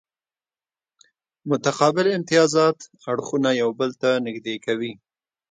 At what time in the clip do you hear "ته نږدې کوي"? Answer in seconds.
4.01-4.93